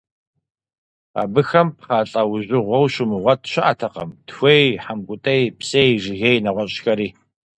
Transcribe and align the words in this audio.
Абыхэм 1.21 1.67
пхъэ 1.77 1.99
лӀэужьыгъуэу 2.09 2.85
щумыгъуэт 2.93 3.41
щыӀэтэкъым: 3.51 4.09
тхуей, 4.27 4.65
хьэмкӀутӀей, 4.83 5.43
псей, 5.59 5.91
жыгей, 6.03 6.37
нэгъуэщӏхэри. 6.43 7.07